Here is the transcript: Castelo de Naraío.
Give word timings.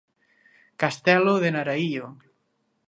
Castelo 0.81 1.35
de 1.43 1.49
Naraío. 1.55 2.05